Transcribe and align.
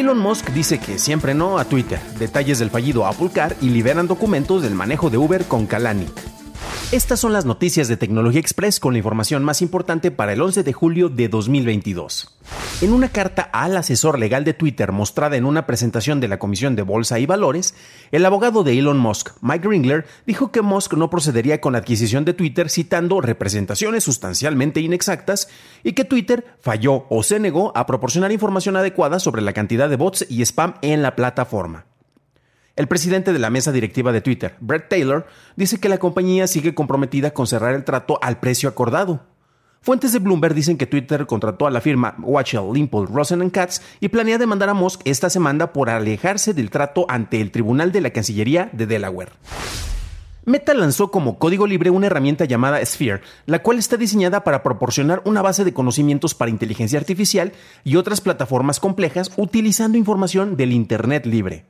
Elon 0.00 0.18
Musk 0.18 0.48
dice 0.52 0.78
que 0.78 0.98
siempre 0.98 1.34
no 1.34 1.58
a 1.58 1.66
Twitter, 1.66 2.00
detalles 2.18 2.58
del 2.58 2.70
fallido 2.70 3.04
Apple 3.04 3.28
Car 3.34 3.54
y 3.60 3.68
liberan 3.68 4.08
documentos 4.08 4.62
del 4.62 4.74
manejo 4.74 5.10
de 5.10 5.18
Uber 5.18 5.44
con 5.44 5.66
Kalanick. 5.66 6.39
Estas 6.92 7.20
son 7.20 7.32
las 7.32 7.44
noticias 7.44 7.86
de 7.86 7.96
Tecnología 7.96 8.40
Express 8.40 8.80
con 8.80 8.94
la 8.94 8.98
información 8.98 9.44
más 9.44 9.62
importante 9.62 10.10
para 10.10 10.32
el 10.32 10.42
11 10.42 10.64
de 10.64 10.72
julio 10.72 11.08
de 11.08 11.28
2022. 11.28 12.36
En 12.80 12.92
una 12.92 13.08
carta 13.08 13.42
al 13.42 13.76
asesor 13.76 14.18
legal 14.18 14.42
de 14.42 14.54
Twitter 14.54 14.90
mostrada 14.90 15.36
en 15.36 15.44
una 15.44 15.68
presentación 15.68 16.18
de 16.18 16.26
la 16.26 16.40
Comisión 16.40 16.74
de 16.74 16.82
Bolsa 16.82 17.20
y 17.20 17.26
Valores, 17.26 17.76
el 18.10 18.26
abogado 18.26 18.64
de 18.64 18.76
Elon 18.76 18.98
Musk, 18.98 19.36
Mike 19.40 19.68
Ringler, 19.68 20.04
dijo 20.26 20.50
que 20.50 20.62
Musk 20.62 20.94
no 20.94 21.10
procedería 21.10 21.60
con 21.60 21.74
la 21.74 21.78
adquisición 21.78 22.24
de 22.24 22.34
Twitter 22.34 22.68
citando 22.68 23.20
representaciones 23.20 24.02
sustancialmente 24.02 24.80
inexactas 24.80 25.46
y 25.84 25.92
que 25.92 26.04
Twitter 26.04 26.44
falló 26.60 27.06
o 27.08 27.22
se 27.22 27.38
negó 27.38 27.70
a 27.76 27.86
proporcionar 27.86 28.32
información 28.32 28.76
adecuada 28.76 29.20
sobre 29.20 29.42
la 29.42 29.52
cantidad 29.52 29.88
de 29.88 29.94
bots 29.94 30.26
y 30.28 30.42
spam 30.42 30.74
en 30.82 31.02
la 31.02 31.14
plataforma. 31.14 31.86
El 32.76 32.88
presidente 32.88 33.32
de 33.32 33.38
la 33.38 33.50
mesa 33.50 33.72
directiva 33.72 34.12
de 34.12 34.20
Twitter, 34.20 34.54
Brett 34.60 34.88
Taylor, 34.88 35.26
dice 35.56 35.80
que 35.80 35.88
la 35.88 35.98
compañía 35.98 36.46
sigue 36.46 36.74
comprometida 36.74 37.32
con 37.32 37.46
cerrar 37.46 37.74
el 37.74 37.84
trato 37.84 38.18
al 38.22 38.38
precio 38.38 38.68
acordado. 38.68 39.20
Fuentes 39.82 40.12
de 40.12 40.18
Bloomberg 40.18 40.54
dicen 40.54 40.76
que 40.76 40.86
Twitter 40.86 41.26
contrató 41.26 41.66
a 41.66 41.70
la 41.70 41.80
firma 41.80 42.14
Watchell, 42.18 42.72
Limple, 42.72 43.06
Rosen 43.06 43.48
Katz 43.48 43.80
y 43.98 44.08
planea 44.08 44.36
demandar 44.36 44.68
a 44.68 44.74
Musk 44.74 45.00
esta 45.04 45.30
semana 45.30 45.72
por 45.72 45.88
alejarse 45.88 46.52
del 46.52 46.70
trato 46.70 47.06
ante 47.08 47.40
el 47.40 47.50
Tribunal 47.50 47.90
de 47.90 48.02
la 48.02 48.10
Cancillería 48.10 48.68
de 48.72 48.86
Delaware. 48.86 49.32
Meta 50.44 50.74
lanzó 50.74 51.10
como 51.10 51.38
código 51.38 51.66
libre 51.66 51.90
una 51.90 52.06
herramienta 52.06 52.44
llamada 52.44 52.84
Sphere, 52.84 53.22
la 53.46 53.62
cual 53.62 53.78
está 53.78 53.96
diseñada 53.96 54.44
para 54.44 54.62
proporcionar 54.62 55.22
una 55.24 55.42
base 55.42 55.64
de 55.64 55.72
conocimientos 55.72 56.34
para 56.34 56.50
inteligencia 56.50 56.98
artificial 56.98 57.52
y 57.82 57.96
otras 57.96 58.20
plataformas 58.20 58.80
complejas 58.80 59.32
utilizando 59.36 59.96
información 59.96 60.56
del 60.56 60.72
Internet 60.72 61.24
libre. 61.26 61.64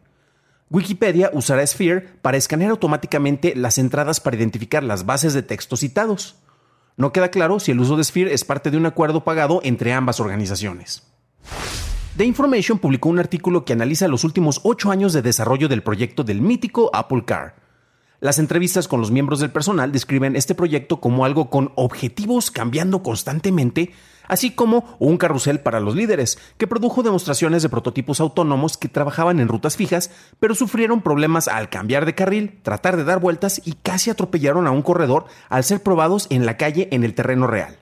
Wikipedia 0.72 1.32
usará 1.34 1.66
Sphere 1.66 2.00
para 2.22 2.36
escanear 2.36 2.70
automáticamente 2.70 3.54
las 3.56 3.76
entradas 3.76 4.20
para 4.20 4.36
identificar 4.36 4.84
las 4.84 5.04
bases 5.04 5.34
de 5.34 5.42
texto 5.42 5.76
citados. 5.76 6.36
No 6.96 7.12
queda 7.12 7.32
claro 7.32 7.58
si 7.58 7.72
el 7.72 7.80
uso 7.80 7.96
de 7.96 8.04
Sphere 8.04 8.32
es 8.32 8.44
parte 8.44 8.70
de 8.70 8.76
un 8.76 8.86
acuerdo 8.86 9.24
pagado 9.24 9.60
entre 9.64 9.92
ambas 9.92 10.20
organizaciones. 10.20 11.02
The 12.16 12.24
Information 12.24 12.78
publicó 12.78 13.08
un 13.08 13.18
artículo 13.18 13.64
que 13.64 13.72
analiza 13.72 14.06
los 14.06 14.22
últimos 14.22 14.60
ocho 14.62 14.92
años 14.92 15.12
de 15.12 15.22
desarrollo 15.22 15.66
del 15.66 15.82
proyecto 15.82 16.22
del 16.22 16.40
mítico 16.40 16.90
Apple 16.92 17.24
Car. 17.24 17.56
Las 18.20 18.38
entrevistas 18.38 18.86
con 18.86 19.00
los 19.00 19.10
miembros 19.10 19.40
del 19.40 19.50
personal 19.50 19.90
describen 19.90 20.36
este 20.36 20.54
proyecto 20.54 21.00
como 21.00 21.24
algo 21.24 21.50
con 21.50 21.72
objetivos 21.74 22.52
cambiando 22.52 23.02
constantemente 23.02 23.92
así 24.30 24.52
como 24.52 24.96
un 24.98 25.18
carrusel 25.18 25.60
para 25.60 25.80
los 25.80 25.94
líderes, 25.94 26.38
que 26.56 26.66
produjo 26.66 27.02
demostraciones 27.02 27.62
de 27.62 27.68
prototipos 27.68 28.20
autónomos 28.20 28.78
que 28.78 28.88
trabajaban 28.88 29.40
en 29.40 29.48
rutas 29.48 29.76
fijas, 29.76 30.10
pero 30.38 30.54
sufrieron 30.54 31.02
problemas 31.02 31.48
al 31.48 31.68
cambiar 31.68 32.06
de 32.06 32.14
carril, 32.14 32.60
tratar 32.62 32.96
de 32.96 33.04
dar 33.04 33.20
vueltas 33.20 33.60
y 33.64 33.72
casi 33.72 34.08
atropellaron 34.08 34.66
a 34.66 34.70
un 34.70 34.82
corredor 34.82 35.26
al 35.48 35.64
ser 35.64 35.82
probados 35.82 36.28
en 36.30 36.46
la 36.46 36.56
calle 36.56 36.88
en 36.92 37.04
el 37.04 37.14
terreno 37.14 37.46
real. 37.46 37.78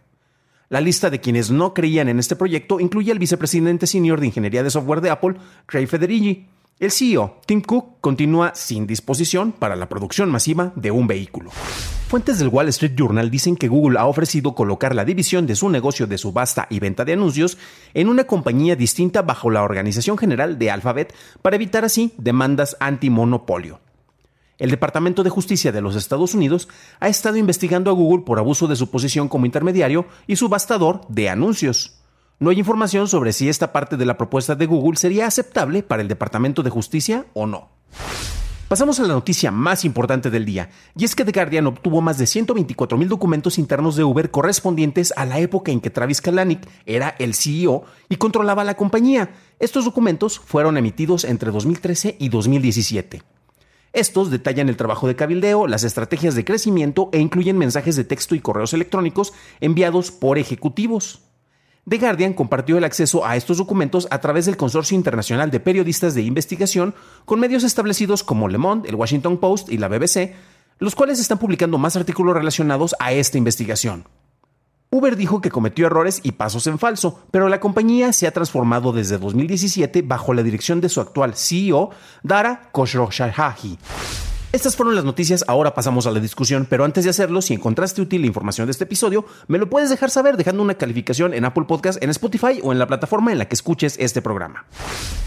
La 0.70 0.80
lista 0.80 1.10
de 1.10 1.20
quienes 1.20 1.50
no 1.50 1.72
creían 1.72 2.08
en 2.08 2.18
este 2.18 2.36
proyecto 2.36 2.80
incluye 2.80 3.12
al 3.12 3.18
vicepresidente 3.18 3.86
senior 3.86 4.20
de 4.20 4.26
ingeniería 4.26 4.62
de 4.62 4.70
software 4.70 5.00
de 5.00 5.10
Apple, 5.10 5.36
Craig 5.66 5.86
Federighi. 5.86 6.46
El 6.80 6.92
CEO, 6.92 7.40
Tim 7.44 7.60
Cook, 7.60 8.00
continúa 8.00 8.52
sin 8.54 8.86
disposición 8.86 9.50
para 9.50 9.74
la 9.74 9.88
producción 9.88 10.30
masiva 10.30 10.72
de 10.76 10.92
un 10.92 11.08
vehículo. 11.08 11.50
Fuentes 11.50 12.38
del 12.38 12.48
Wall 12.48 12.68
Street 12.68 12.94
Journal 12.94 13.32
dicen 13.32 13.56
que 13.56 13.66
Google 13.66 13.98
ha 13.98 14.06
ofrecido 14.06 14.54
colocar 14.54 14.94
la 14.94 15.04
división 15.04 15.44
de 15.48 15.56
su 15.56 15.70
negocio 15.70 16.06
de 16.06 16.18
subasta 16.18 16.68
y 16.70 16.78
venta 16.78 17.04
de 17.04 17.14
anuncios 17.14 17.58
en 17.94 18.08
una 18.08 18.24
compañía 18.24 18.76
distinta 18.76 19.22
bajo 19.22 19.50
la 19.50 19.64
Organización 19.64 20.16
General 20.16 20.56
de 20.56 20.70
Alphabet 20.70 21.12
para 21.42 21.56
evitar 21.56 21.84
así 21.84 22.14
demandas 22.16 22.76
antimonopolio. 22.78 23.80
El 24.56 24.70
Departamento 24.70 25.24
de 25.24 25.30
Justicia 25.30 25.72
de 25.72 25.80
los 25.80 25.96
Estados 25.96 26.32
Unidos 26.34 26.68
ha 27.00 27.08
estado 27.08 27.38
investigando 27.38 27.90
a 27.90 27.94
Google 27.94 28.24
por 28.24 28.38
abuso 28.38 28.68
de 28.68 28.76
su 28.76 28.88
posición 28.88 29.28
como 29.28 29.46
intermediario 29.46 30.06
y 30.28 30.36
subastador 30.36 31.00
de 31.08 31.28
anuncios. 31.28 31.98
No 32.40 32.50
hay 32.50 32.58
información 32.60 33.08
sobre 33.08 33.32
si 33.32 33.48
esta 33.48 33.72
parte 33.72 33.96
de 33.96 34.06
la 34.06 34.16
propuesta 34.16 34.54
de 34.54 34.66
Google 34.66 34.96
sería 34.96 35.26
aceptable 35.26 35.82
para 35.82 36.02
el 36.02 36.08
Departamento 36.08 36.62
de 36.62 36.70
Justicia 36.70 37.26
o 37.34 37.46
no. 37.46 37.68
Pasamos 38.68 39.00
a 39.00 39.02
la 39.02 39.14
noticia 39.14 39.50
más 39.50 39.84
importante 39.84 40.30
del 40.30 40.44
día, 40.44 40.70
y 40.96 41.04
es 41.04 41.16
que 41.16 41.24
The 41.24 41.32
Guardian 41.32 41.66
obtuvo 41.66 42.00
más 42.00 42.16
de 42.16 42.28
124 42.28 42.96
mil 42.96 43.08
documentos 43.08 43.58
internos 43.58 43.96
de 43.96 44.04
Uber 44.04 44.30
correspondientes 44.30 45.12
a 45.16 45.24
la 45.24 45.40
época 45.40 45.72
en 45.72 45.80
que 45.80 45.90
Travis 45.90 46.20
Kalanick 46.20 46.68
era 46.86 47.16
el 47.18 47.34
CEO 47.34 47.82
y 48.08 48.16
controlaba 48.16 48.62
la 48.62 48.76
compañía. 48.76 49.30
Estos 49.58 49.84
documentos 49.84 50.38
fueron 50.38 50.76
emitidos 50.76 51.24
entre 51.24 51.50
2013 51.50 52.18
y 52.20 52.28
2017. 52.28 53.22
Estos 53.92 54.30
detallan 54.30 54.68
el 54.68 54.76
trabajo 54.76 55.08
de 55.08 55.16
cabildeo, 55.16 55.66
las 55.66 55.82
estrategias 55.82 56.36
de 56.36 56.44
crecimiento 56.44 57.08
e 57.12 57.18
incluyen 57.18 57.58
mensajes 57.58 57.96
de 57.96 58.04
texto 58.04 58.36
y 58.36 58.40
correos 58.40 58.74
electrónicos 58.74 59.32
enviados 59.60 60.12
por 60.12 60.38
ejecutivos. 60.38 61.27
The 61.88 61.96
Guardian 61.96 62.34
compartió 62.34 62.76
el 62.76 62.84
acceso 62.84 63.24
a 63.24 63.36
estos 63.36 63.56
documentos 63.56 64.08
a 64.10 64.20
través 64.20 64.44
del 64.44 64.58
Consorcio 64.58 64.94
Internacional 64.94 65.50
de 65.50 65.58
Periodistas 65.58 66.14
de 66.14 66.22
Investigación 66.22 66.94
con 67.24 67.40
medios 67.40 67.64
establecidos 67.64 68.22
como 68.22 68.48
Le 68.48 68.58
Monde, 68.58 68.90
el 68.90 68.94
Washington 68.94 69.38
Post 69.38 69.70
y 69.70 69.78
la 69.78 69.88
BBC, 69.88 70.34
los 70.80 70.94
cuales 70.94 71.18
están 71.18 71.38
publicando 71.38 71.78
más 71.78 71.96
artículos 71.96 72.34
relacionados 72.34 72.94
a 72.98 73.12
esta 73.12 73.38
investigación. 73.38 74.04
Uber 74.90 75.16
dijo 75.16 75.40
que 75.40 75.50
cometió 75.50 75.86
errores 75.86 76.20
y 76.22 76.32
pasos 76.32 76.66
en 76.66 76.78
falso, 76.78 77.20
pero 77.30 77.48
la 77.48 77.60
compañía 77.60 78.12
se 78.12 78.26
ha 78.26 78.32
transformado 78.32 78.92
desde 78.92 79.16
2017 79.16 80.02
bajo 80.02 80.34
la 80.34 80.42
dirección 80.42 80.82
de 80.82 80.90
su 80.90 81.00
actual 81.00 81.36
CEO, 81.36 81.90
Dara 82.22 82.68
Khosrowshahi. 82.72 83.78
Estas 84.50 84.76
fueron 84.76 84.94
las 84.94 85.04
noticias, 85.04 85.44
ahora 85.46 85.74
pasamos 85.74 86.06
a 86.06 86.10
la 86.10 86.20
discusión, 86.20 86.66
pero 86.70 86.86
antes 86.86 87.04
de 87.04 87.10
hacerlo, 87.10 87.42
si 87.42 87.52
encontraste 87.52 88.00
útil 88.00 88.22
la 88.22 88.28
información 88.28 88.66
de 88.66 88.70
este 88.70 88.84
episodio, 88.84 89.26
me 89.46 89.58
lo 89.58 89.68
puedes 89.68 89.90
dejar 89.90 90.08
saber 90.08 90.38
dejando 90.38 90.62
una 90.62 90.76
calificación 90.76 91.34
en 91.34 91.44
Apple 91.44 91.64
Podcast, 91.68 92.02
en 92.02 92.08
Spotify 92.08 92.58
o 92.62 92.72
en 92.72 92.78
la 92.78 92.86
plataforma 92.86 93.30
en 93.30 93.36
la 93.36 93.44
que 93.46 93.54
escuches 93.54 93.96
este 93.98 94.22
programa. 94.22 94.64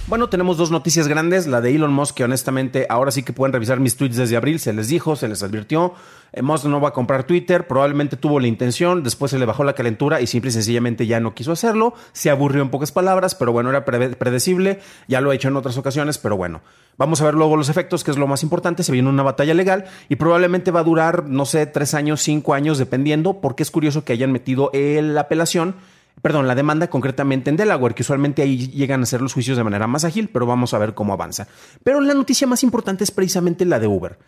Bueno, 0.08 0.28
tenemos 0.28 0.58
dos 0.58 0.72
noticias 0.72 1.08
grandes, 1.08 1.46
la 1.46 1.62
de 1.62 1.76
Elon 1.76 1.94
Musk, 1.94 2.16
que 2.16 2.24
honestamente 2.24 2.88
ahora 2.90 3.12
sí 3.12 3.22
que 3.22 3.32
pueden 3.32 3.54
revisar 3.54 3.80
mis 3.80 3.96
tweets 3.96 4.18
desde 4.18 4.38
abril, 4.38 4.60
se 4.60 4.74
les 4.74 4.88
dijo, 4.88 5.16
se 5.16 5.28
les 5.28 5.44
advirtió, 5.44 5.94
eh, 6.34 6.42
Musk 6.42 6.66
no 6.66 6.82
va 6.82 6.90
a 6.90 6.94
comprar 6.94 7.24
Twitter, 7.26 7.68
probablemente 7.68 8.18
tuvo 8.18 8.40
la 8.40 8.48
intención, 8.48 9.04
después 9.04 9.30
se 9.30 9.38
le 9.38 9.46
bajó 9.46 9.64
la 9.64 9.74
calentura 9.74 10.20
y 10.20 10.26
simple 10.26 10.50
y 10.50 10.54
sencillamente 10.54 11.06
ya 11.06 11.20
no 11.20 11.36
quiso 11.36 11.52
hacerlo, 11.52 11.94
se 12.12 12.32
aburrió 12.32 12.64
en 12.64 12.70
pocas 12.70 12.92
palabras, 12.92 13.36
pero 13.36 13.52
bueno, 13.52 13.70
era 13.70 13.86
predecible, 13.86 14.80
ya 15.08 15.22
lo 15.22 15.30
ha 15.30 15.36
hecho 15.36 15.48
en 15.48 15.58
otras 15.58 15.78
ocasiones, 15.78 16.18
pero 16.18 16.36
bueno. 16.36 16.62
Vamos 17.02 17.20
a 17.20 17.26
ver 17.26 17.34
luego 17.34 17.58
los 17.58 17.68
efectos, 17.68 18.04
que 18.04 18.12
es 18.12 18.18
lo 18.18 18.28
más 18.28 18.44
importante. 18.44 18.84
Se 18.84 18.92
viene 18.92 19.10
una 19.10 19.24
batalla 19.24 19.56
legal 19.56 19.86
y 20.08 20.18
probablemente 20.18 20.70
va 20.70 20.82
a 20.82 20.84
durar, 20.84 21.28
no 21.28 21.48
sé, 21.48 21.66
tres 21.66 21.96
años, 21.96 22.22
cinco 22.22 22.54
años, 22.54 22.78
dependiendo, 22.78 23.42
porque 23.42 23.64
es 23.64 23.72
curioso 23.72 24.06
que 24.06 24.14
hayan 24.14 24.32
metido 24.32 24.70
la 24.72 25.22
apelación, 25.22 25.74
perdón, 26.22 26.48
la 26.48 26.54
demanda 26.54 26.92
concretamente 26.92 27.50
en 27.50 27.58
Delaware, 27.58 27.96
que 27.96 28.04
usualmente 28.04 28.44
ahí 28.44 28.68
llegan 28.68 29.02
a 29.02 29.08
ser 29.08 29.20
los 29.24 29.34
juicios 29.34 29.58
de 29.58 29.64
manera 29.64 29.88
más 29.88 30.06
ágil, 30.06 30.30
pero 30.32 30.46
vamos 30.46 30.76
a 30.76 30.78
ver 30.78 30.94
cómo 30.94 31.12
avanza. 31.12 31.48
Pero 31.84 32.02
la 32.02 32.14
noticia 32.14 32.46
más 32.46 32.62
importante 32.62 33.04
es 33.04 33.10
precisamente 33.10 33.66
la 33.66 33.80
de 33.80 33.88
Uber. 33.88 34.20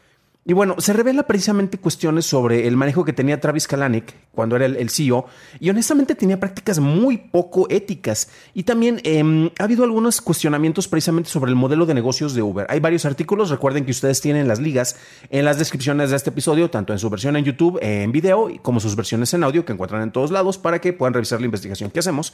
Y 0.46 0.52
bueno, 0.52 0.76
se 0.80 0.92
revela 0.92 1.24
precisamente 1.24 1.78
cuestiones 1.78 2.26
sobre 2.26 2.68
el 2.68 2.76
manejo 2.76 3.06
que 3.06 3.14
tenía 3.14 3.40
Travis 3.40 3.66
Kalanick 3.66 4.14
cuando 4.34 4.58
era 4.58 4.66
el, 4.66 4.90
CEO 4.90 5.26
y 5.62 5.70
honestamente 5.70 6.16
tenía 6.16 6.38
prácticas 6.38 6.80
muy 6.80 7.18
poco 7.18 7.66
éticas. 7.70 8.28
Y 8.54 8.64
también 8.64 9.00
em, 9.06 9.52
ha 9.58 9.64
habido 9.64 9.86
algunos 9.86 10.20
cuestionamientos 10.20 10.90
precisamente 10.90 11.30
sobre 11.30 11.50
el 11.50 11.56
modelo 11.56 11.86
de 11.86 11.94
negocios 11.94 12.34
de 12.34 12.42
Uber. 12.42 12.68
Hay 12.70 12.82
varios 12.82 13.06
artículos, 13.06 13.52
recuerden 13.52 13.86
que 13.86 13.92
ustedes 13.92 14.20
tienen 14.20 14.50
las 14.50 14.60
ligas 14.60 14.98
en 15.30 15.46
las 15.46 15.58
descripciones 15.58 16.10
de 16.10 16.18
este 16.18 16.32
episodio, 16.32 16.70
tanto 16.70 16.92
en 16.92 17.00
su 17.00 17.10
versión 17.10 17.38
en 17.38 17.46
YouTube, 17.46 17.80
en 17.82 18.12
video, 18.12 18.52
como 18.62 18.82
sus 18.82 18.98
versiones 18.98 19.34
en 19.34 19.46
audio 19.46 19.64
que 19.64 19.72
encuentran 19.72 20.02
en 20.02 20.12
todos 20.12 20.30
lados 20.30 20.58
para 20.58 20.82
que 20.82 20.92
puedan 20.92 21.14
revisar 21.14 21.40
la 21.40 21.46
investigación 21.46 21.90
que 21.90 22.00
hacemos. 22.00 22.34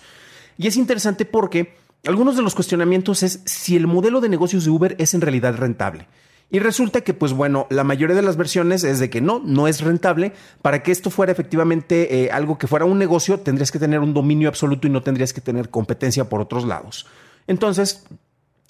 Y 0.58 0.66
es 0.66 0.78
interesante 0.78 1.26
porque 1.26 1.76
algunos 2.08 2.36
de 2.36 2.42
los 2.42 2.56
cuestionamientos 2.56 3.22
es 3.22 3.42
si 3.46 3.76
el 3.76 3.86
modelo 3.86 4.20
de 4.20 4.30
negocios 4.30 4.66
de 4.66 4.72
Uber 4.72 4.96
es 4.98 5.14
en 5.14 5.22
realidad 5.22 5.56
rentable. 5.56 6.08
Y 6.52 6.60
resulta 6.60 7.02
que, 7.02 7.14
pues 7.14 7.34
bueno, 7.34 7.68
la 7.70 7.84
mayoría 7.84 8.16
de 8.16 8.24
las 8.24 8.36
versiones 8.36 8.84
es 8.84 9.00
de 9.00 9.10
que 9.10 9.22
no, 9.22 9.40
no 9.46 9.68
es 9.68 9.82
rentable. 9.82 10.34
Para 10.62 10.82
que 10.82 10.92
esto 10.92 11.12
fuera 11.12 11.32
efectivamente 11.32 12.24
eh, 12.24 12.32
algo 12.32 12.58
que 12.58 12.68
fuera 12.68 12.86
un 12.86 12.98
negocio, 12.98 13.40
tendrías 13.40 13.72
que 13.72 13.78
tener 13.78 14.00
un 14.00 14.14
dominio 14.14 14.50
absoluto 14.50 14.88
y 14.88 14.90
no 14.90 15.04
tendrías 15.04 15.32
que 15.32 15.42
tener 15.42 15.70
competencia 15.70 16.28
por 16.28 16.42
otros 16.42 16.66
lados. 16.66 17.06
Entonces, 17.46 18.04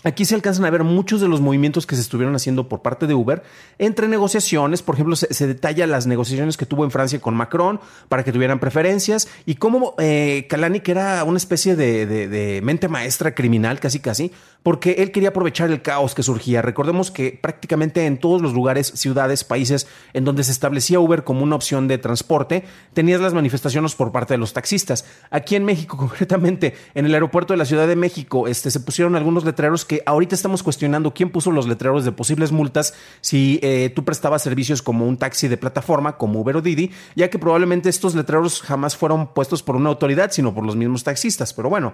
Aquí 0.05 0.23
se 0.23 0.33
alcanzan 0.33 0.63
a 0.63 0.69
ver 0.69 0.85
muchos 0.85 1.19
de 1.19 1.27
los 1.27 1.41
movimientos 1.41 1.85
que 1.85 1.95
se 1.95 2.01
estuvieron 2.01 2.33
haciendo 2.33 2.69
por 2.69 2.81
parte 2.81 3.05
de 3.05 3.13
Uber 3.13 3.43
entre 3.79 4.07
negociaciones. 4.07 4.81
Por 4.81 4.95
ejemplo, 4.95 5.17
se, 5.17 5.47
detalla 5.47 5.87
las 5.87 6.07
negociaciones 6.07 6.55
que 6.55 6.65
tuvo 6.65 6.85
en 6.85 6.91
Francia 6.91 7.19
con 7.19 7.35
Macron 7.35 7.81
para 8.07 8.23
que 8.23 8.31
tuvieran 8.31 8.61
preferencias 8.61 9.27
y 9.45 9.55
cómo 9.55 9.95
eh, 9.99 10.47
Kalani, 10.49 10.79
que 10.79 10.91
era 10.91 11.21
una 11.25 11.35
especie 11.35 11.75
de, 11.75 12.05
de, 12.05 12.61
mente 12.61 12.87
maestra 12.87 13.35
criminal, 13.35 13.81
casi 13.81 13.99
casi, 13.99 14.31
porque 14.63 14.91
él 14.99 15.11
quería 15.11 15.29
aprovechar 15.29 15.69
el 15.69 15.81
caos 15.81 16.15
que 16.15 16.23
surgía. 16.23 16.61
Recordemos 16.61 17.11
que 17.11 17.37
prácticamente 17.41 18.05
en 18.05 18.19
todos 18.19 18.41
los 18.41 18.53
lugares, 18.53 18.87
ciudades, 18.95 19.43
países 19.43 19.85
en 20.13 20.23
donde 20.23 20.45
se 20.45 20.53
establecía 20.53 21.01
Uber 21.01 21.25
como 21.25 21.43
una 21.43 21.57
opción 21.57 21.89
de 21.89 21.97
transporte, 21.97 22.63
tenías 22.93 23.19
las 23.19 23.33
manifestaciones 23.33 23.95
por 23.95 24.13
parte 24.13 24.33
de 24.33 24.37
los 24.37 24.53
taxistas. 24.53 25.03
Aquí 25.29 25.57
en 25.57 25.65
México, 25.65 25.97
concretamente, 25.97 26.73
en 26.95 27.05
el 27.05 27.13
aeropuerto 27.13 27.51
de 27.51 27.57
la 27.57 27.65
Ciudad 27.65 27.85
de 27.85 27.97
México, 27.97 28.47
este, 28.47 28.71
se 28.71 28.79
pusieron 28.79 29.17
algunos 29.17 29.43
letreros 29.43 29.88
que 29.89 30.03
ahorita 30.05 30.35
estamos 30.35 30.61
cuestionando 30.61 31.15
quién 31.15 31.31
puso 31.31 31.49
los 31.49 31.67
letreros 31.67 32.05
de 32.05 32.11
posibles 32.11 32.51
multas 32.51 32.93
si 33.21 33.59
eh, 33.63 33.91
tú 33.95 34.05
prestabas 34.05 34.43
servicios 34.43 34.83
como 34.83 35.07
un 35.07 35.17
taxi 35.17 35.47
de 35.47 35.57
plataforma, 35.57 36.15
como 36.15 36.39
Uber 36.41 36.57
o 36.57 36.61
Didi, 36.61 36.91
ya 37.15 37.31
que 37.31 37.39
probablemente 37.39 37.89
estos 37.89 38.13
letreros 38.13 38.61
jamás 38.61 38.95
fueron 38.95 39.33
puestos 39.33 39.63
por 39.63 39.75
una 39.75 39.89
autoridad, 39.89 40.29
sino 40.29 40.53
por 40.53 40.63
los 40.63 40.75
mismos 40.75 41.03
taxistas. 41.03 41.55
Pero 41.55 41.69
bueno, 41.69 41.93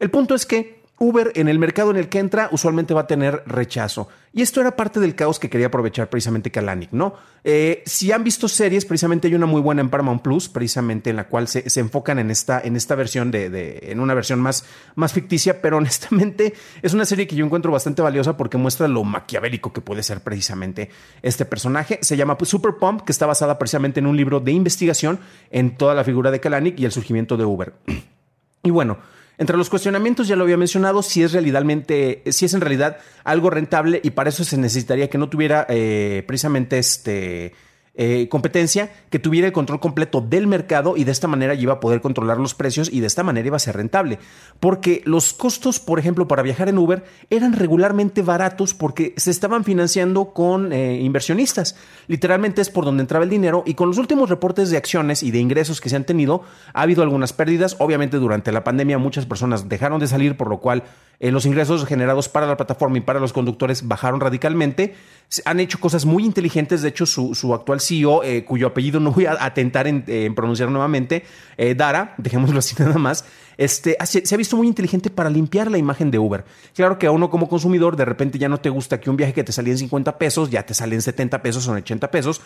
el 0.00 0.10
punto 0.10 0.34
es 0.34 0.46
que 0.46 0.83
Uber 0.98 1.32
en 1.34 1.48
el 1.48 1.58
mercado 1.58 1.90
en 1.90 1.96
el 1.96 2.08
que 2.08 2.20
entra 2.20 2.48
usualmente 2.52 2.94
va 2.94 3.02
a 3.02 3.06
tener 3.06 3.42
rechazo. 3.46 4.08
Y 4.32 4.42
esto 4.42 4.60
era 4.60 4.74
parte 4.74 5.00
del 5.00 5.14
caos 5.14 5.38
que 5.38 5.48
quería 5.48 5.68
aprovechar 5.68 6.08
precisamente 6.08 6.50
Kalanick, 6.50 6.92
¿no? 6.92 7.14
Eh, 7.44 7.82
si 7.86 8.10
han 8.10 8.24
visto 8.24 8.48
series, 8.48 8.84
precisamente 8.84 9.28
hay 9.28 9.34
una 9.34 9.46
muy 9.46 9.60
buena 9.60 9.80
en 9.80 9.90
Paramount 9.90 10.22
Plus, 10.22 10.48
precisamente 10.48 11.10
en 11.10 11.16
la 11.16 11.28
cual 11.28 11.46
se, 11.46 11.64
enfocan 11.78 12.18
en 12.18 12.30
esta, 12.30 12.60
en 12.60 12.74
esta 12.74 12.94
versión 12.94 13.30
de, 13.30 13.78
en 13.82 14.00
una 14.00 14.14
versión 14.14 14.40
más, 14.40 14.64
más 14.94 15.12
ficticia, 15.12 15.60
pero 15.60 15.76
honestamente 15.78 16.54
es 16.82 16.94
una 16.94 17.04
serie 17.04 17.26
que 17.26 17.36
yo 17.36 17.44
encuentro 17.44 17.70
bastante 17.70 18.02
valiosa 18.02 18.36
porque 18.36 18.56
muestra 18.56 18.88
lo 18.88 19.04
maquiavélico 19.04 19.72
que 19.72 19.80
puede 19.80 20.02
ser 20.02 20.20
precisamente 20.20 20.90
este 21.22 21.44
personaje. 21.44 21.98
Se 22.02 22.16
llama 22.16 22.36
Super 22.42 22.74
Pump, 22.74 23.02
que 23.02 23.12
está 23.12 23.26
basada 23.26 23.58
precisamente 23.58 24.00
en 24.00 24.06
un 24.06 24.16
libro 24.16 24.40
de 24.40 24.52
investigación 24.52 25.18
en 25.50 25.76
toda 25.76 25.94
la 25.94 26.04
figura 26.04 26.30
de 26.30 26.40
Kalanick 26.40 26.78
y 26.78 26.84
el 26.84 26.92
surgimiento 26.92 27.36
de 27.36 27.44
Uber. 27.44 27.74
Y 28.66 28.70
bueno, 28.70 28.96
entre 29.38 29.56
los 29.56 29.70
cuestionamientos 29.70 30.28
ya 30.28 30.36
lo 30.36 30.44
había 30.44 30.56
mencionado, 30.56 31.02
si 31.02 31.22
es 31.22 31.32
realmente, 31.32 32.22
si 32.30 32.44
es 32.44 32.54
en 32.54 32.60
realidad 32.60 32.98
algo 33.24 33.50
rentable 33.50 34.00
y 34.02 34.10
para 34.10 34.30
eso 34.30 34.44
se 34.44 34.56
necesitaría 34.56 35.10
que 35.10 35.18
no 35.18 35.28
tuviera 35.28 35.66
eh, 35.68 36.22
precisamente 36.26 36.78
este 36.78 37.52
eh, 37.96 38.28
competencia 38.28 38.90
que 39.08 39.20
tuviera 39.20 39.46
el 39.46 39.52
control 39.52 39.78
completo 39.78 40.20
del 40.20 40.48
mercado 40.48 40.96
y 40.96 41.04
de 41.04 41.12
esta 41.12 41.28
manera 41.28 41.54
iba 41.54 41.74
a 41.74 41.80
poder 41.80 42.00
controlar 42.00 42.38
los 42.38 42.54
precios 42.54 42.92
y 42.92 42.98
de 42.98 43.06
esta 43.06 43.22
manera 43.22 43.46
iba 43.46 43.56
a 43.56 43.60
ser 43.60 43.76
rentable. 43.76 44.18
Porque 44.58 45.02
los 45.04 45.32
costos, 45.32 45.78
por 45.78 46.00
ejemplo, 46.00 46.26
para 46.26 46.42
viajar 46.42 46.68
en 46.68 46.78
Uber 46.78 47.04
eran 47.30 47.52
regularmente 47.52 48.22
baratos 48.22 48.74
porque 48.74 49.14
se 49.16 49.30
estaban 49.30 49.62
financiando 49.62 50.32
con 50.32 50.72
eh, 50.72 51.00
inversionistas. 51.00 51.76
Literalmente 52.08 52.60
es 52.60 52.70
por 52.70 52.84
donde 52.84 53.02
entraba 53.02 53.24
el 53.24 53.30
dinero 53.30 53.62
y 53.64 53.74
con 53.74 53.88
los 53.88 53.98
últimos 53.98 54.28
reportes 54.28 54.70
de 54.70 54.76
acciones 54.76 55.22
y 55.22 55.30
de 55.30 55.38
ingresos 55.38 55.80
que 55.80 55.88
se 55.88 55.96
han 55.96 56.04
tenido, 56.04 56.42
ha 56.72 56.82
habido 56.82 57.02
algunas 57.02 57.32
pérdidas. 57.32 57.76
Obviamente 57.78 58.16
durante 58.16 58.50
la 58.50 58.64
pandemia 58.64 58.98
muchas 58.98 59.26
personas 59.26 59.68
dejaron 59.68 60.00
de 60.00 60.08
salir, 60.08 60.36
por 60.36 60.48
lo 60.48 60.58
cual 60.58 60.82
eh, 61.20 61.30
los 61.30 61.46
ingresos 61.46 61.86
generados 61.86 62.28
para 62.28 62.46
la 62.46 62.56
plataforma 62.56 62.98
y 62.98 63.00
para 63.00 63.20
los 63.20 63.32
conductores 63.32 63.86
bajaron 63.86 64.20
radicalmente. 64.20 64.94
Han 65.44 65.60
hecho 65.60 65.80
cosas 65.80 66.04
muy 66.04 66.24
inteligentes. 66.24 66.82
De 66.82 66.88
hecho, 66.88 67.06
su, 67.06 67.54
actual 67.54 67.80
CEO, 67.86 68.22
eh, 68.22 68.44
cuyo 68.44 68.66
apellido 68.66 69.00
no 69.00 69.12
voy 69.12 69.26
a 69.26 69.36
atentar 69.44 69.86
en, 69.86 70.04
pronunciar 70.34 70.70
nuevamente, 70.70 71.24
eh, 71.56 71.74
Dara, 71.74 72.14
dejémoslo 72.18 72.58
así 72.58 72.74
nada 72.78 72.98
más, 72.98 73.24
este, 73.56 73.96
se 74.04 74.34
ha 74.34 74.38
visto 74.38 74.56
muy 74.56 74.66
inteligente 74.66 75.10
para 75.10 75.30
limpiar 75.30 75.70
la 75.70 75.78
imagen 75.78 76.10
de 76.10 76.18
Uber. 76.18 76.44
Claro 76.74 76.98
que 76.98 77.06
a 77.06 77.10
uno 77.10 77.30
como 77.30 77.48
consumidor 77.48 77.96
de 77.96 78.04
repente 78.04 78.38
ya 78.38 78.48
no 78.48 78.58
te 78.58 78.70
gusta 78.70 79.00
que 79.00 79.10
un 79.10 79.16
viaje 79.16 79.32
que 79.32 79.44
te 79.44 79.52
salía 79.52 79.72
en 79.72 79.78
50 79.78 80.18
pesos 80.18 80.50
ya 80.50 80.64
te 80.64 80.74
sale 80.74 80.94
en 80.94 81.02
70 81.02 81.42
pesos 81.42 81.66
o 81.68 81.72
en 81.72 81.78
80 81.78 82.10
pesos, 82.10 82.40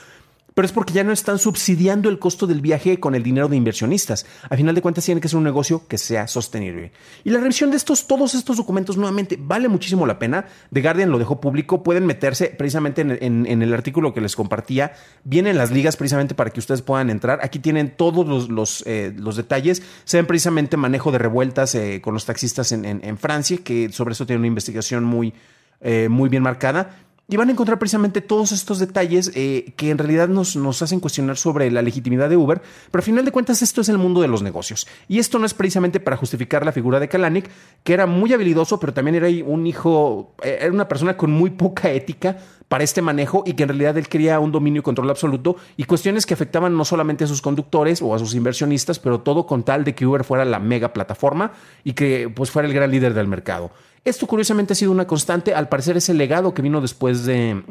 pero 0.58 0.66
es 0.66 0.72
porque 0.72 0.92
ya 0.92 1.04
no 1.04 1.12
están 1.12 1.38
subsidiando 1.38 2.08
el 2.08 2.18
costo 2.18 2.48
del 2.48 2.60
viaje 2.60 2.98
con 2.98 3.14
el 3.14 3.22
dinero 3.22 3.46
de 3.46 3.54
inversionistas. 3.54 4.26
A 4.50 4.56
final 4.56 4.74
de 4.74 4.82
cuentas, 4.82 5.04
tiene 5.04 5.20
que 5.20 5.28
ser 5.28 5.36
un 5.36 5.44
negocio 5.44 5.86
que 5.86 5.98
sea 5.98 6.26
sostenible. 6.26 6.90
Y 7.22 7.30
la 7.30 7.38
revisión 7.38 7.70
de 7.70 7.76
estos, 7.76 8.08
todos 8.08 8.34
estos 8.34 8.56
documentos, 8.56 8.96
nuevamente, 8.96 9.38
vale 9.40 9.68
muchísimo 9.68 10.04
la 10.04 10.18
pena. 10.18 10.46
The 10.72 10.82
Guardian 10.82 11.12
lo 11.12 11.20
dejó 11.20 11.40
público. 11.40 11.84
Pueden 11.84 12.06
meterse 12.06 12.46
precisamente 12.46 13.02
en, 13.02 13.62
el 13.62 13.72
artículo 13.72 14.12
que 14.12 14.20
les 14.20 14.34
compartía. 14.34 14.94
Vienen 15.22 15.56
las 15.58 15.70
ligas 15.70 15.96
precisamente 15.96 16.34
para 16.34 16.50
que 16.50 16.58
ustedes 16.58 16.82
puedan 16.82 17.08
entrar. 17.08 17.38
Aquí 17.44 17.60
tienen 17.60 17.94
todos 17.96 18.26
los, 18.26 18.48
los, 18.48 18.82
eh, 18.84 19.14
detalles. 19.14 19.80
Se 20.02 20.16
ven 20.16 20.26
precisamente 20.26 20.76
manejo 20.76 21.12
de 21.12 21.18
revueltas 21.18 21.72
eh, 21.76 22.00
con 22.02 22.14
los 22.14 22.24
taxistas 22.24 22.72
en, 22.72 23.18
Francia, 23.18 23.58
que 23.62 23.92
sobre 23.92 24.14
eso 24.14 24.26
tiene 24.26 24.40
una 24.40 24.48
investigación 24.48 25.04
muy, 25.04 25.34
eh, 25.80 26.08
muy 26.10 26.28
bien 26.28 26.42
marcada. 26.42 26.96
Y 27.30 27.36
van 27.36 27.50
a 27.50 27.52
encontrar 27.52 27.78
precisamente 27.78 28.22
todos 28.22 28.52
estos 28.52 28.78
detalles 28.78 29.30
eh, 29.34 29.74
que 29.76 29.90
en 29.90 29.98
realidad 29.98 30.28
nos, 30.28 30.56
nos, 30.56 30.80
hacen 30.80 30.98
cuestionar 30.98 31.36
sobre 31.36 31.70
la 31.70 31.82
legitimidad 31.82 32.30
de 32.30 32.38
Uber, 32.38 32.62
pero 32.90 33.00
al 33.00 33.04
final 33.04 33.26
de 33.26 33.32
cuentas 33.32 33.60
esto 33.60 33.82
es 33.82 33.90
el 33.90 33.98
mundo 33.98 34.22
de 34.22 34.28
los 34.28 34.40
negocios. 34.40 34.86
Y 35.08 35.18
esto 35.18 35.38
no 35.38 35.44
es 35.44 35.52
precisamente 35.52 36.00
para 36.00 36.16
justificar 36.16 36.64
la 36.64 36.72
figura 36.72 36.98
de 36.98 37.08
Kalanick, 37.08 37.50
que 37.84 37.92
era 37.92 38.06
muy 38.06 38.32
habilidoso, 38.32 38.80
pero 38.80 38.94
también 38.94 39.16
era 39.16 39.28
un 39.44 39.66
hijo, 39.66 40.36
eh, 40.42 40.56
era 40.62 40.72
una 40.72 40.88
persona 40.88 41.18
con 41.18 41.30
muy 41.30 41.50
poca 41.50 41.90
ética 41.90 42.38
para 42.68 42.82
este 42.82 43.02
manejo 43.02 43.42
y 43.44 43.52
que 43.52 43.64
en 43.64 43.70
realidad 43.70 43.98
él 43.98 44.08
quería 44.08 44.40
un 44.40 44.50
dominio 44.50 44.80
y 44.80 44.82
control 44.82 45.10
absoluto 45.10 45.56
y 45.76 45.84
cuestiones 45.84 46.24
que 46.24 46.32
afectaban 46.32 46.76
no 46.76 46.86
solamente 46.86 47.24
a 47.24 47.26
sus 47.26 47.42
conductores 47.42 48.00
o 48.00 48.14
a 48.14 48.18
sus 48.18 48.34
inversionistas, 48.34 48.98
pero 48.98 49.20
todo 49.20 49.46
con 49.46 49.64
tal 49.64 49.84
de 49.84 49.94
que 49.94 50.06
Uber 50.06 50.24
fuera 50.24 50.46
la 50.46 50.60
mega 50.60 50.94
plataforma 50.94 51.52
y 51.84 51.92
que 51.92 52.30
pues 52.34 52.50
fuera 52.50 52.68
el 52.68 52.74
gran 52.74 52.90
líder 52.90 53.12
del 53.12 53.26
mercado. 53.26 53.70
Esto 54.04 54.26
curiosamente 54.26 54.72
ha 54.72 54.76
sido 54.76 54.92
una 54.92 55.06
constante, 55.06 55.54
al 55.54 55.68
parecer 55.68 55.96
es 55.96 56.08
el 56.08 56.18
legado 56.18 56.54
que 56.54 56.62
vino 56.62 56.80
después 56.80 57.24
de 57.24 57.62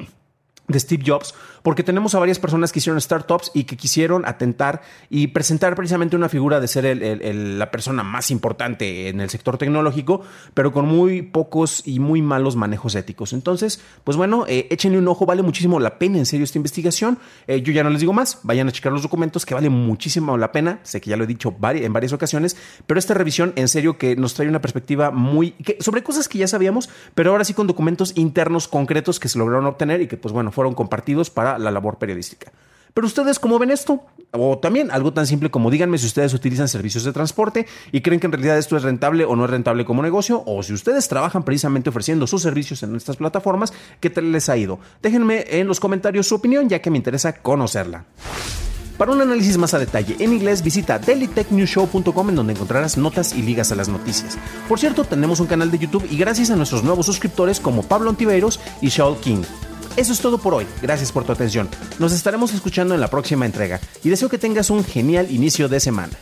de 0.68 0.80
Steve 0.80 1.04
Jobs, 1.06 1.34
porque 1.64 1.84
tenemos 1.84 2.14
a 2.16 2.19
varias 2.19 2.40
personas 2.40 2.72
que 2.72 2.80
hicieron 2.80 3.00
startups 3.00 3.52
y 3.54 3.64
que 3.64 3.78
quisieron 3.78 4.25
atentar 4.25 4.81
y 5.10 5.28
presentar 5.28 5.75
precisamente 5.75 6.16
una 6.16 6.30
figura 6.30 6.60
de 6.60 6.68
ser 6.68 6.86
la 7.57 7.71
persona 7.71 8.04
más 8.04 8.31
importante 8.31 9.09
en 9.09 9.21
el 9.21 9.30
sector 9.30 9.57
tecnológico, 9.57 10.21
pero 10.54 10.71
con 10.71 10.88
muy 10.88 11.21
pocos 11.21 11.83
y 11.86 12.00
muy 12.00 12.21
malos 12.21 12.56
manejos 12.56 12.95
éticos. 12.95 13.33
Entonces, 13.33 13.81
pues 14.04 14.18
bueno, 14.18 14.45
eh, 14.47 14.68
échenle 14.69 14.97
un 14.97 15.07
ojo, 15.07 15.26
vale 15.26 15.42
muchísimo 15.42 15.80
la 15.80 16.00
pena 16.00 16.18
en 16.18 16.26
serio 16.26 16.44
esta 16.44 16.57
investigación. 16.57 17.18
Eh, 17.47 17.62
yo 17.62 17.71
ya 17.71 17.83
no 17.83 17.90
les 17.90 18.02
digo 18.02 18.14
más, 18.14 18.40
vayan 18.44 18.68
a 18.68 18.71
checar 18.71 18.92
los 18.92 19.04
documentos 19.04 19.45
que 19.45 19.54
vale 19.54 19.69
muchísimo 19.69 20.38
la 20.38 20.52
pena, 20.52 20.80
sé 20.83 21.02
que 21.02 21.09
ya 21.09 21.18
lo 21.18 21.24
he 21.24 21.28
dicho 21.28 21.56
en 21.62 21.94
varias 21.94 22.14
ocasiones, 22.14 22.57
pero 22.86 23.00
esta 23.00 23.14
revisión 23.14 23.54
en 23.56 23.68
serio 23.68 23.97
que 23.97 24.16
nos 24.16 24.33
trae 24.33 24.47
una 24.47 24.62
perspectiva 24.62 25.12
muy 25.12 25.56
sobre 25.80 26.04
cosas 26.04 26.28
que 26.28 26.38
ya 26.38 26.47
sabíamos, 26.47 26.90
pero 27.16 27.31
ahora 27.31 27.44
sí 27.44 27.54
con 27.54 27.68
documentos 27.68 28.14
internos 28.16 28.68
concretos 28.68 29.19
que 29.19 29.30
se 29.30 29.40
lograron 29.40 29.66
obtener 29.66 30.02
y 30.02 30.07
que 30.07 30.18
pues 30.18 30.33
bueno, 30.33 30.52
fueron 30.57 30.73
compartidos 30.73 31.30
para 31.30 31.59
la 31.59 31.69
labor 31.69 31.99
periodística. 31.99 32.52
Pero 32.95 33.06
ustedes, 33.06 33.37
¿cómo 33.37 33.59
ven 33.59 33.69
esto? 33.69 34.02
O 34.31 34.57
también 34.57 34.90
algo 34.90 35.14
tan 35.14 35.28
simple 35.28 35.52
como 35.52 35.69
díganme 35.69 35.99
si 35.99 36.07
ustedes 36.07 36.33
utilizan 36.33 36.68
servicios 36.68 37.04
de 37.04 37.14
transporte 37.14 37.68
y 37.92 38.02
creen 38.02 38.19
que 38.19 38.26
en 38.26 38.31
realidad 38.31 38.57
esto 38.57 38.76
es 38.76 38.81
rentable 38.81 39.23
o 39.23 39.35
no 39.35 39.45
es 39.45 39.52
rentable 39.52 39.85
como 39.85 40.02
negocio, 40.02 40.42
o 40.47 40.64
si 40.64 40.73
ustedes 40.73 41.07
trabajan 41.07 41.44
precisamente 41.44 41.92
ofreciendo 41.92 42.26
sus 42.26 42.42
servicios 42.42 42.81
en 42.81 42.95
estas 42.95 43.18
plataformas, 43.18 43.71
¿qué 43.99 44.09
tal 44.09 44.31
les 44.31 44.49
ha 44.49 44.57
ido? 44.57 44.80
Déjenme 45.04 45.45
en 45.47 45.68
los 45.68 45.80
comentarios 45.80 46.28
su 46.28 46.33
opinión, 46.33 46.68
ya 46.69 46.81
que 46.81 46.90
me 46.90 46.97
interesa 46.97 47.33
conocerla. 47.33 48.06
Para 48.97 49.11
un 49.11 49.21
análisis 49.21 49.59
más 49.59 49.76
a 49.76 49.80
detalle 49.80 50.16
en 50.18 50.33
inglés, 50.33 50.64
visita 50.64 50.97
dailytechnewshow.com 50.97 52.30
en 52.30 52.35
donde 52.35 52.54
encontrarás 52.54 52.97
notas 52.97 53.35
y 53.35 53.44
ligas 53.44 53.71
a 53.71 53.76
las 53.76 53.90
noticias. 53.90 54.40
Por 54.68 54.80
cierto, 54.80 55.04
tenemos 55.04 55.40
un 55.40 55.45
canal 55.45 55.69
de 55.69 55.78
YouTube 55.78 56.07
y 56.09 56.18
gracias 56.18 56.49
a 56.49 56.56
nuestros 56.56 56.83
nuevos 56.83 57.06
suscriptores 57.06 57.59
como 57.59 57.83
Pablo 57.83 58.09
Antiveros 58.09 58.59
y 58.81 58.90
Shaul 58.90 59.18
King. 59.18 59.44
Eso 59.97 60.13
es 60.13 60.19
todo 60.19 60.37
por 60.37 60.54
hoy. 60.54 60.68
Gracias 60.81 61.11
por 61.11 61.23
tu 61.25 61.31
atención. 61.31 61.68
Nos 61.97 62.13
estaremos 62.13 62.54
escuchando 62.54 62.94
en 62.94 63.01
la 63.01 63.09
próxima 63.09 63.47
entrega 63.47 63.81
y 64.04 64.09
deseo 64.09 64.30
que 64.30 64.37
tengas 64.37 64.69
un 64.69 64.85
genial 64.85 65.30
inicio 65.31 65.68
de 65.68 65.80
semana. 65.80 66.13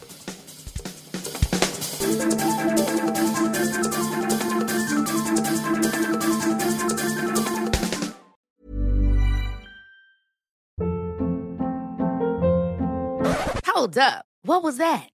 Hold 13.68 13.98
up. 13.98 14.24
What 14.46 14.64
was 14.64 14.78
that? 14.78 15.15